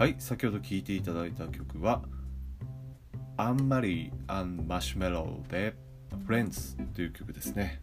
[0.00, 2.00] はい先ほど聴いていただいた曲は
[3.36, 5.74] アンマリー・アン・マシュメロで
[6.24, 7.82] 「フレンズ」という曲ですね。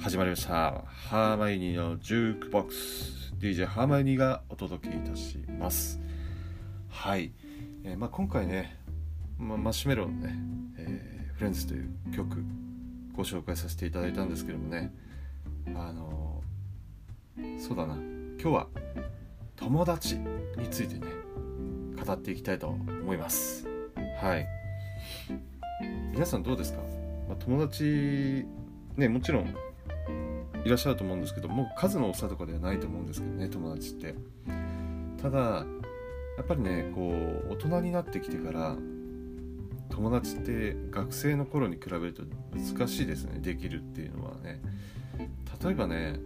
[0.00, 0.82] 始まりました。
[0.86, 3.34] ハーマイニーのジュークボックス。
[3.38, 6.00] DJ ハーマイニーがお届けいたします。
[6.88, 7.34] はい、
[7.84, 8.78] えー、まあ、今回ね、
[9.36, 10.38] まあ、マシュメロのね、
[10.78, 12.42] えー、フレンズという曲
[13.12, 14.90] ご紹介させていただいたんですけどもね。
[15.74, 17.94] あのー、そうだな。
[18.40, 18.68] 今日は
[19.60, 21.06] 友達についてね
[22.04, 23.68] 語っていきたいと思います。
[24.20, 24.46] はい。
[26.12, 26.80] 皆さんどうですか、
[27.28, 28.46] まあ、友達
[28.96, 29.54] ねもちろん
[30.64, 34.14] いらっしゃると思うんですけどもう数の多さとかではないと思うんですけどね友達って。
[35.22, 35.64] ただや
[36.42, 37.12] っぱりねこ
[37.50, 38.76] う大人になってきてから
[39.90, 42.22] 友達って学生の頃に比べると
[42.54, 44.62] 難しいですねできるっていうのはね。
[45.62, 46.18] 例えばね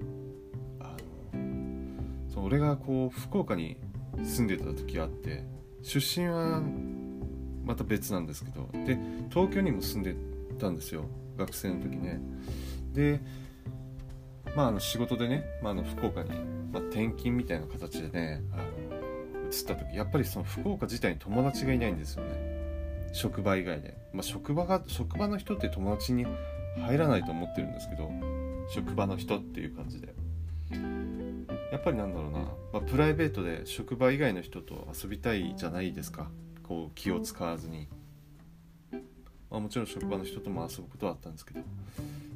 [2.35, 3.77] そう俺がこう福岡に
[4.19, 5.45] 住んでた時あって
[5.83, 6.61] 出身は
[7.65, 8.99] また別なんですけどで
[9.31, 10.17] 東京にも住んで
[10.59, 11.05] たんですよ
[11.37, 12.21] 学生の時ね。
[12.93, 13.21] で
[14.57, 16.31] まあ、あの仕事でね、まあ、あの福岡に、
[16.73, 18.63] まあ、転勤みたいな形でねあの
[19.51, 22.55] 移った時やっぱりその福岡自体に友達がいないんですよね。
[23.13, 26.25] 職場以外で、まあ、職場が職場の人って友達に
[26.79, 28.11] 入らないと思ってるんですけど
[28.73, 30.24] 職場の人っていう感じで。
[31.75, 36.31] やっぱりなんだろうな、まあ、プライベートで職場以外の人と遊びたいじゃないですか。
[36.63, 37.89] こう気を使わずに、
[39.51, 41.59] まあ、もちろん職場の人とも遊ぶことはあったんですけど。
[41.59, 41.65] や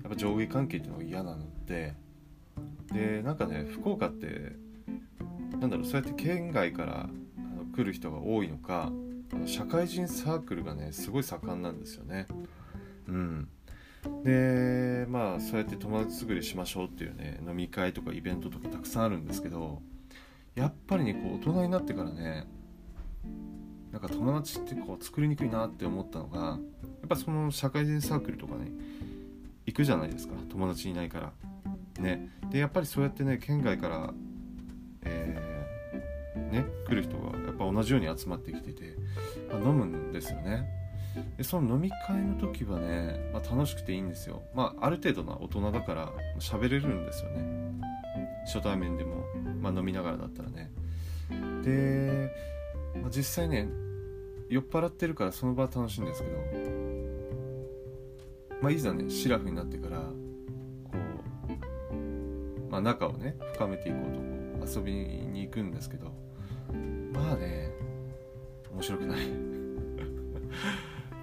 [0.09, 1.95] っぱ上下関係っていうのが嫌なので。
[2.93, 4.57] でなんかね福岡って
[5.61, 7.09] なんだろうそうやって県外から
[7.77, 8.91] 来る人が多いのか
[9.33, 12.27] あの社会人サークルがねすごい盛んなんですよね。
[13.07, 13.49] うん。
[14.25, 19.81] でまあそうやって友達作りしましょうっていうね飲み会とかイベントとかたくさんあるんですけど
[20.55, 22.47] やっぱりねこう大人になってからね
[23.93, 26.59] なんか友達ってこう作りにくいなって思ったのがやっ
[27.09, 28.71] ぱその社会人サークルとかね
[29.67, 31.33] 行くじゃないですか友達いないから。
[32.03, 32.31] ね。
[32.51, 34.15] でやっぱりそうやってね県外から、
[35.03, 38.95] えー、ね来る人がやっぱ同じように集まってきてて、
[39.51, 40.78] まあ、飲むんですよね。
[41.37, 44.43] でその飲み会の時はね、まあ、楽しくていいんですよ。
[44.55, 47.69] まあある程度な大人だから喋れるんですよね。
[48.47, 49.25] 初対面でも、
[49.61, 50.71] まあ、飲みながらだったらね。
[51.63, 52.33] で、
[53.01, 53.69] まあ、実際ね
[54.49, 56.37] 酔っ払ってるからその場は楽しいんですけど
[58.63, 60.07] まあいざねシラフになってからこ
[61.51, 63.99] うまあ、仲をね深めていこ
[64.61, 66.13] うと遊びに行くんですけど
[67.13, 67.71] まあね
[68.73, 69.48] 面白くない。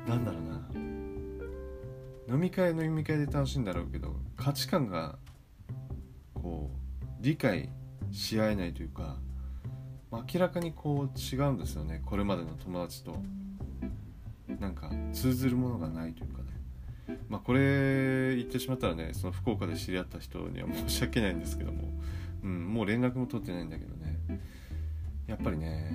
[0.08, 2.36] なんだろうな。
[2.36, 5.18] 飲み会飲み会で楽しいんだろうけど価値観が
[6.34, 7.70] こう理解
[8.12, 9.18] し合えないというか
[10.12, 12.02] 明らかにこう違うんですよね。
[12.06, 13.22] これまでの友達と。
[14.60, 17.18] なんか通ずるものがないというかね。
[17.30, 21.84] まあ、これ言ってしまったらねその福岡で知り合った人には申し訳ないんですけども、
[22.44, 24.20] うん、もう連絡も取ってないんだけどね。
[25.28, 25.92] やっぱりね、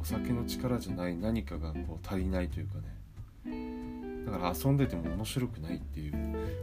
[0.00, 2.82] お酒の力じゃない何かがこう足りないというかね。
[4.26, 6.12] だから遊んでても面白くないっていう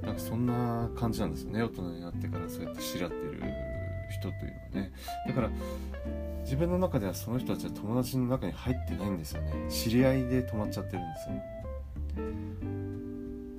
[0.03, 1.64] なんかそんな感じなんですよね。
[1.64, 3.44] 大人になってからそうやって知り合ってる
[4.09, 4.92] 人というのはね。
[5.28, 5.50] だから
[6.44, 9.54] 自分の中ではその人たちは友達の中に入ってないんですよね。
[9.69, 11.36] 知り合いで止まっちゃってるんですよ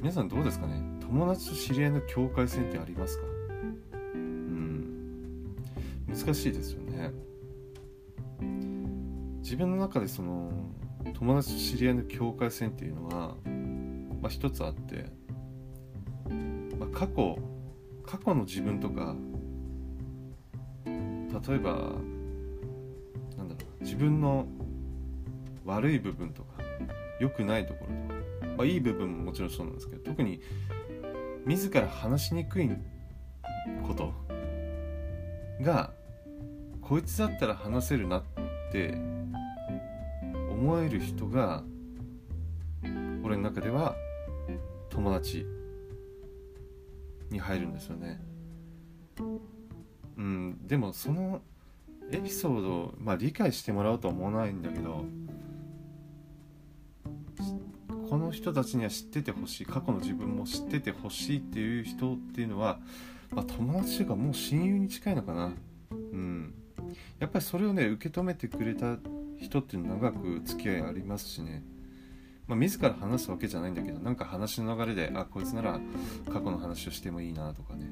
[0.01, 0.81] 皆さんどうですかね。
[1.01, 3.25] 友達と知り合いの境界線ってありますか？
[3.93, 5.57] うん。
[6.09, 7.11] 難しいですよね。
[9.49, 10.53] 自分の中でその
[11.15, 13.35] 友達と知り合いの境界線っていうのは、
[14.21, 15.07] まあ、一つあって、
[16.79, 17.39] まあ、過去
[18.05, 19.17] 過去の自分とか
[20.85, 21.71] 例えば
[23.39, 24.47] なんだろう自分の
[25.65, 26.63] 悪い部分とか
[27.19, 30.43] 良くないところとか、まあ、いい部分ももちろんそうなんですけど特に
[31.47, 32.69] 自ら話しにくい
[33.87, 34.13] こと
[35.63, 35.95] が
[36.83, 38.23] こいつだったら話せるなっ
[38.73, 39.18] て
[40.59, 41.63] 思える人が
[43.23, 43.95] 俺の中では
[44.91, 45.47] 友達
[47.31, 48.21] に入るんですよね。
[50.17, 51.43] うん、でもその
[52.11, 55.05] エピソードを、まあ、理解してもらおうとは思わないんだけど
[58.09, 62.81] この人たちには知っててほしい過去の自分も知っててほしいっていう人っていうのは、
[63.31, 65.53] まあ、友達というかもう親友に近いのかな
[65.93, 66.55] うん
[67.21, 68.97] やっぱりそれをね受け止めてくれた
[69.39, 71.63] 人って長く付き合いありますしね。
[72.47, 75.79] まあ、自ら話すわけじゃないんだけどなんか話の流れであこいつなら
[76.33, 77.85] 過去の話をしてもいいなとかね、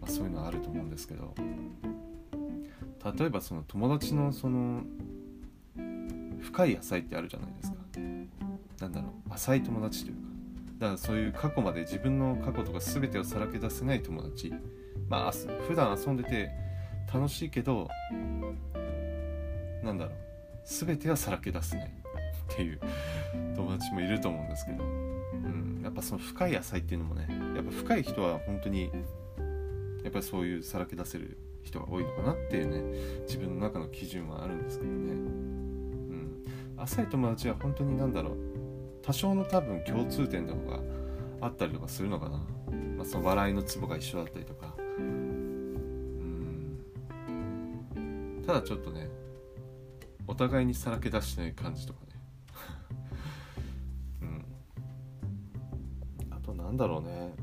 [0.00, 1.34] まあ、そういうのはあると思うんですけど。
[3.16, 4.82] 例えばその友達のその
[6.40, 7.78] 深い野菜ってあるじゃないですか。
[8.80, 9.32] なんだろう。
[9.32, 10.22] 浅い友達というか。
[10.78, 14.52] だからそういう過去まで自分の過去とか全てをさらけ出せない友達。
[15.08, 15.32] まあ
[15.66, 16.50] 普段遊んでて
[17.12, 17.88] 楽しいけど
[19.82, 20.27] なんだろう。
[20.68, 21.88] 全てはさらけ出せない。
[22.52, 22.80] っていう。
[23.58, 28.90] 友達もいると思うんですけど、うん、やっぱその深い野菜っていうのもねやっぱ深い人は本当に
[30.04, 32.82] やっぱりそういうさらけ出せる人が多いのかなっていうね
[33.26, 36.44] 自分の中の基準はあるんですけどね、うん、
[36.76, 38.36] 浅い友達は本当に何だろう。
[39.02, 40.80] 多少の多分共通点とかが
[41.40, 42.44] あったりとかするのかな、
[42.96, 44.74] まあ、その笑いのツボが一緒だったりとか。
[44.78, 46.82] うん。
[48.46, 49.08] ただちょっとね
[50.28, 52.12] お互いにさらけ出してない感じとかね。
[54.22, 54.44] うん。
[56.30, 57.34] あとなんだろうね。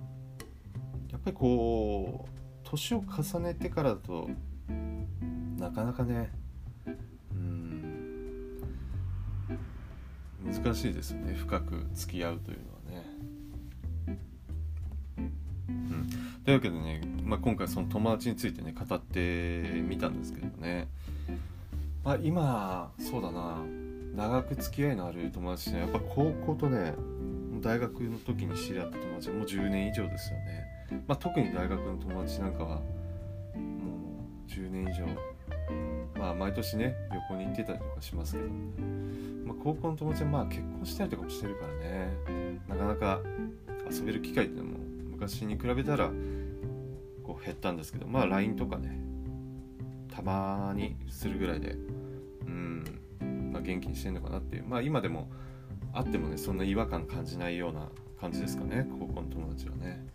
[1.12, 2.30] やっぱりこう
[2.64, 4.30] 年を重ねてからだと
[5.58, 6.30] なかなかね
[7.32, 8.62] うん。
[10.46, 11.34] 難しいですよね。
[11.34, 13.06] 深く付き合うというのはね。
[15.68, 16.10] うん、
[16.44, 20.88] というわけでね、まあ、今回その友達についてね語ってみたんですけどね、
[22.06, 23.64] あ、今そうだな。
[24.16, 25.80] 長く付き合いのある友達ね。
[25.80, 26.94] やっぱ高校とね
[27.62, 30.66] 大学の時に知り合った友達はもう10年以上ですよね。
[31.08, 32.82] まあ、特に大学の友達なんかはも
[34.48, 35.06] う10年以上。
[36.18, 38.48] まあ毎年ね旅行に行ってたりとかしますけど、
[39.46, 42.18] まあ、高校の友達はまあ結婚したりとかもしてるからね。
[42.70, 43.20] なかなか
[43.92, 44.78] 遊べる機会っていうのも
[45.12, 46.10] 昔に比べたら
[47.24, 49.05] こう減ったんですけどまあ LINE とかね
[50.16, 51.76] たまにするぐらいで
[52.46, 52.84] うん、
[53.52, 54.66] まあ、元気にしてんのかなっていう。
[54.66, 55.30] まあ今でも
[55.92, 57.90] あってもねそんな違和感感じないような
[58.20, 60.06] 感じですかね高校の友達はね。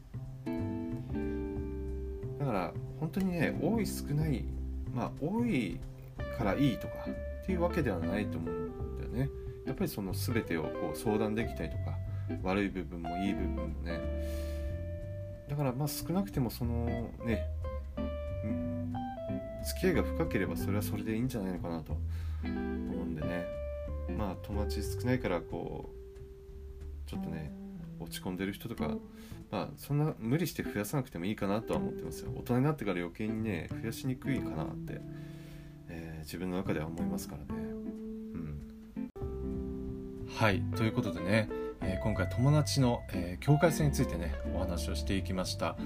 [2.39, 4.45] だから本当にね多い少ない
[4.95, 5.79] まあ多い
[6.39, 6.95] からいいとか
[7.43, 9.31] っていうわけではないと思うんだよね。
[9.67, 11.99] やっぱりその全てをこう相談できたりとか
[12.43, 14.01] 悪い部分もいい部分もね。
[15.49, 17.47] だからまあ少なくてもそのね
[19.65, 21.97] 付き合いが深ければそれはそれでいいんじゃないのかなと。
[22.45, 23.45] 思うんでね。
[24.17, 25.91] まあ友達少ないからこ
[27.07, 27.53] うちょっとね
[27.99, 28.97] 落ち込んでる人とか
[29.51, 32.33] まあそんな無理して増やさなくてもいいかなとは思ってますよ。
[32.37, 35.01] 大人になってから余計にね増やしにくいかなって、
[35.89, 37.61] えー、自分の中では思いますからね。
[37.61, 38.61] うん。
[40.35, 40.63] はい。
[40.77, 41.49] ということでね、
[41.83, 45.77] えー、今回友達の、えー、境界線についてねお話をしていきました。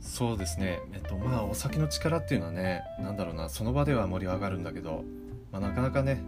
[0.00, 0.80] そうですね。
[0.92, 5.04] えっとまあお酒の力っていうのはね何だろうなその場では盛り上がるんだけど、
[5.52, 6.22] まあ、なかなかね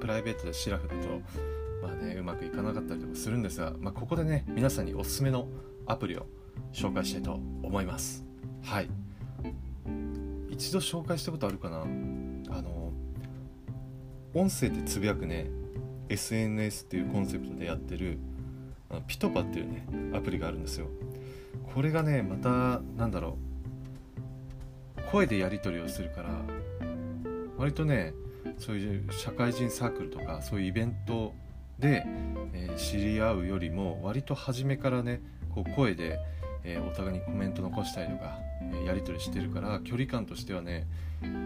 [0.00, 0.98] プライベートでシラフだと
[1.82, 5.48] まあねうまくいかなかったりとかするんですが、まあ、ここでね皆さんにおすすめの
[5.86, 6.26] アプリを
[6.72, 8.24] 紹介したいと思います。
[8.62, 8.88] はい。
[10.48, 11.82] 一度紹介したことあるかな？
[11.82, 11.86] あ
[12.62, 12.92] の
[14.34, 15.50] 音声でつぶやくね
[16.08, 18.18] SNS っていうコンセプトでやってる
[19.06, 20.86] ピトパっていうねアプリがあるんですよ。
[21.74, 23.50] これがねまたなんだろう。
[25.10, 26.28] 声でやり取りをするから
[27.56, 28.14] 割とね
[28.58, 31.34] そういう社会人サークルとかそういうイベント
[31.78, 32.04] で、
[32.52, 35.20] えー、知り合うよりも割と初めからね
[35.54, 36.18] こう声で、
[36.62, 38.38] えー、お互いにコメント残したりとか、
[38.72, 40.86] えー、やり取りしてるから距離感としてはね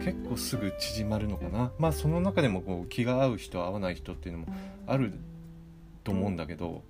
[0.04, 1.73] 結構すぐ縮まるのかな。
[1.78, 4.47] まあその中でもこう気が合う人合わない人っていうのも
[4.87, 5.14] ある
[6.04, 6.83] と思うんだけど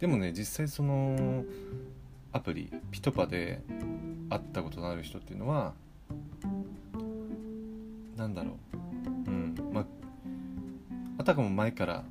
[0.00, 1.44] でもね実際その
[2.36, 3.62] アプリピトパで
[4.28, 5.72] 会ったことのある人っていうのは
[8.14, 8.58] 何だろ
[9.26, 9.30] う。
[9.30, 9.84] うんまあ
[11.18, 12.04] あたかも前から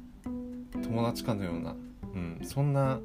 [0.82, 1.75] 友達かのような、
[2.15, 3.00] うん、そんな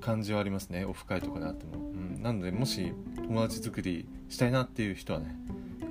[0.00, 0.86] 感じはありますね。
[0.86, 5.36] オフ会とかであっても、うん、なのでもし友達作りしたいなっていう人はね、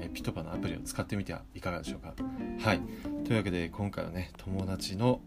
[0.02, 2.16] えピトパのアプリを使ってみてはいかがでしょうか。
[2.62, 2.82] はい。
[3.26, 5.22] というわけで今回はね友達の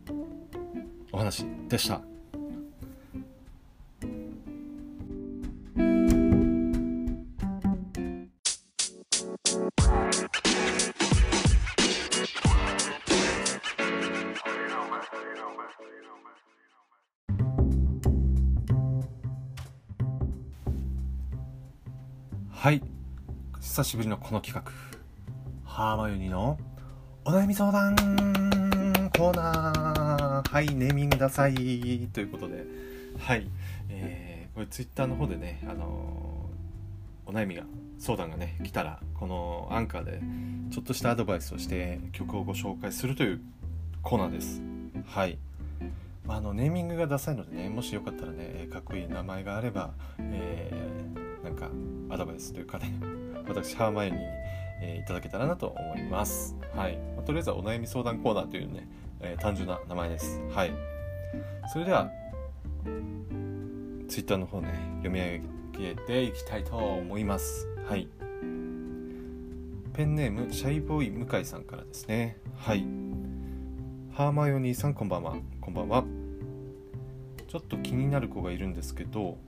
[1.12, 2.11] お話でした。
[22.62, 22.80] はい。
[23.60, 24.72] 久しぶりのこの企画。
[25.64, 26.56] ハーマヨニの
[27.24, 27.96] お悩み相談。
[29.18, 30.48] コーナー。
[30.48, 31.54] はいネーミングダサい。
[32.12, 32.64] ということで。
[33.18, 33.48] はい。
[33.88, 37.64] えー、これツイッターの方でねあのー、お悩みが
[37.98, 40.22] 相談がね来たらこのアンカーで
[40.70, 43.40] ちょっとしたアドバイスをして曲をご紹介するという
[44.02, 44.62] コーナーです。
[45.08, 45.36] はい、
[46.28, 51.70] あのネーミングがダサいのでねもしよかったらねかっこいい名前があれば、えー、なんか
[52.10, 52.92] アドバイスというかね
[53.48, 54.26] 私ハーマイオニーに、
[54.82, 56.56] え、いただけたらなと思います。
[56.74, 56.96] はい。
[57.16, 58.88] まあ、とりあえずはお悩み相談コーナーというね、
[59.20, 60.40] え、単純な名前です。
[60.50, 60.72] はい。
[61.72, 62.10] それでは、
[64.08, 64.68] Twitter の方ね、
[64.98, 65.40] 読み上
[65.78, 67.66] げていきたいと思います。
[67.86, 68.08] はい。
[69.94, 72.38] ペンネーム、シャイボーイ向井さんからですね。
[72.56, 72.84] はい。
[74.12, 75.36] ハーマイオニーさん、こんばんは。
[75.60, 76.04] こんばんは。
[77.46, 79.38] ちょっと気になる子がいるんですけど、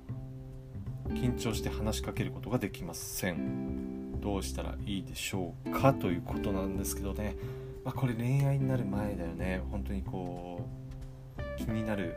[1.11, 4.21] 緊張して話しかけることができません。
[4.21, 7.37] どうしたらいいでしょうかということなんですけどね、
[7.85, 9.63] まあ、これ恋愛になる前だよね。
[9.71, 10.67] 本当にこ
[11.39, 12.17] う気になる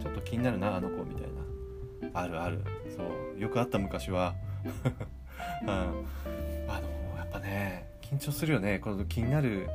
[0.00, 2.20] ちょっと気になるなあの子みたいな。
[2.22, 2.62] あるある。
[2.96, 3.02] そ
[3.36, 3.40] う。
[3.40, 4.34] よくあった昔は、
[5.62, 8.78] うん、あのやっぱね緊張するよね。
[8.78, 9.68] この気になる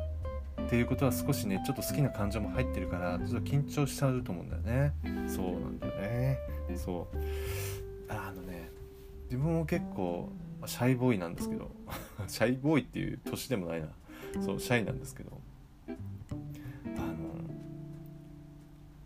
[0.62, 4.94] っていうことは少しねちょっと好きな感情も入ってるからちょっと緊張しちゃうと思うんだよね。
[5.28, 6.40] そうなんだよね。
[6.76, 7.18] そう。
[9.26, 10.30] 自分も結構
[10.66, 11.72] シャイボーイなんですけど
[12.28, 13.88] シャイボーイっていう年でもないな。
[14.42, 15.40] そうシャイなんですけど。
[15.88, 17.16] あの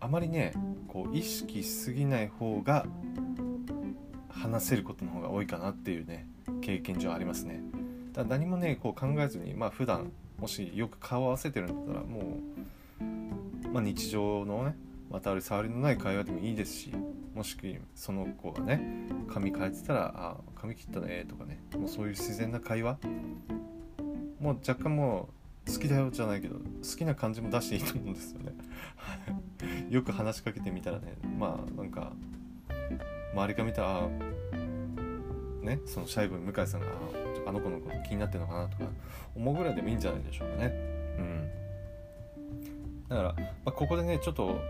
[0.00, 0.52] あまりね
[0.88, 2.86] こう意識しすぎない方が
[4.28, 6.26] 話せることの方が多いかなっていうね
[6.62, 7.60] 経験上ありますね。
[8.12, 12.38] だ何もねこう考えずにまあ普段もしよく顔を合わせてるんだったらも
[13.00, 14.74] う、まあ、日常のね
[15.10, 16.92] またある触りのない会話でもいいですし
[17.40, 22.98] もしくはその子がね髪変えてたら「あ髪切ったね」とかねもうそういう自然な会話
[24.38, 25.30] もう若干も
[25.66, 26.62] う好きだよじゃないけど好
[26.98, 28.52] きな感じも出していいと思うんですよね。
[29.88, 32.12] よく話しかけてみたらねまあなんか
[33.32, 34.08] 周りから見たら
[35.62, 36.88] ねそのシャイブ向井さんが
[37.46, 38.84] あの子のこと気になってるのかなとか
[39.34, 40.66] 思うぐらいでもいいんじゃないでしょうかね。
[41.18, 41.50] うん。
[43.08, 44.60] だから、まあ、ここでねちょっと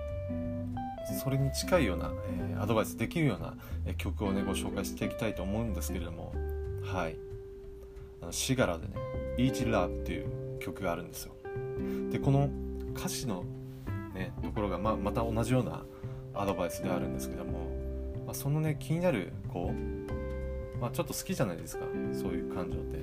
[1.23, 2.13] それに近いような、
[2.51, 3.55] えー、アドバイスできるような、
[3.87, 6.33] え、曲をねご紹介していきたいと思うんですけれども
[6.85, 7.31] はい。
[8.23, 8.95] あのシガラでね
[9.39, 11.35] 「Easy Love」っていう曲があるんですよ。
[12.11, 12.51] でこの
[12.95, 13.45] 歌詞の
[14.15, 15.83] ねところがままた同じような
[16.35, 17.71] アドバイスであるんですけども、
[18.27, 19.73] まあ、そのね気になる子、
[20.81, 22.99] まあ、ちょっと好きじゃないですかそういう感情って、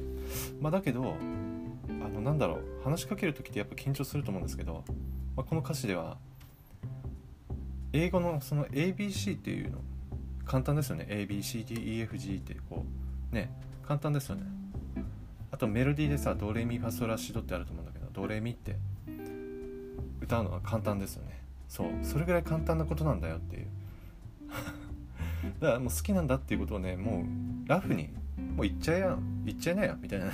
[0.62, 1.16] まあ、だけど
[1.90, 4.84] あのなんだろう話しかける時ってやっぱ緊張すると思うんですけど、
[5.36, 6.18] まあ、この歌詞では
[7.94, 9.80] 英語のその ABC っていうの
[10.46, 11.08] 簡単ですよね。
[11.10, 12.86] ABCDEFG ってこ
[13.32, 13.52] うね
[13.86, 14.44] 簡単ですよね。
[15.52, 18.76] あとメロディーでさドレミファソラシドってあると思うんだけどドレミって
[20.22, 21.42] 歌うのは簡単ですよね。
[21.68, 21.90] そう。
[22.04, 23.68] それぐらい簡単なことなんだよっていう。
[25.60, 27.24] だからもう好きなんだっていうことをねも
[27.66, 28.10] うラフに
[28.56, 30.32] もう言っちゃえやん言っちゃいなやみたいなね。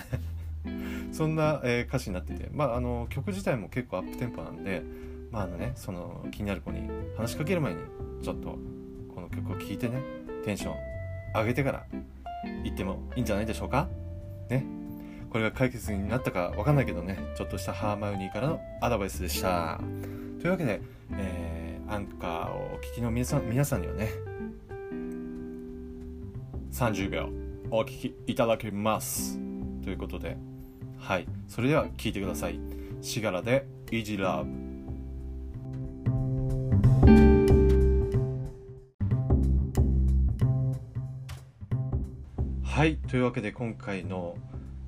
[1.11, 2.49] そんな、え、歌詞になってて。
[2.53, 4.81] まああの曲自体も結構アップテンポなんで
[5.33, 7.79] まああのねその気になる子に話しかける前に
[8.21, 8.57] ちょっと
[9.13, 10.01] この曲を聴いてね
[10.45, 10.75] テンション
[11.35, 11.85] 上げてから
[12.63, 13.89] 行ってもいいんじゃないでしょうか？
[14.49, 14.65] ね。
[15.31, 19.81] これが解決になったかわかんないけどねちょっとしたハーマウニーからのアドバイスでした。
[20.39, 20.79] というわけで、
[21.13, 24.09] えー、アンカーをお聞きの皆さん皆さんにはね
[26.71, 27.29] 30秒
[27.71, 29.39] お聞きいただきます。
[29.83, 30.37] ということで
[30.99, 31.27] はい。
[31.47, 32.59] それでは聴いてください。
[33.01, 34.62] シガラで Easy Love
[42.83, 44.35] はいというわけで今回の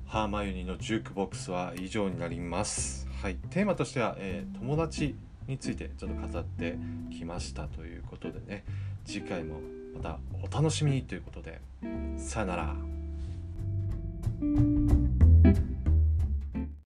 [0.04, 3.08] ハーマユニのジュークボックスは以上になります。
[3.22, 5.14] はいテーマとしては、えー、友達
[5.46, 6.76] についてちょっと語って
[7.10, 8.64] きましたということでね。
[9.06, 9.60] 次回も
[9.94, 11.58] またお楽しみにということで
[12.18, 12.76] さよなら。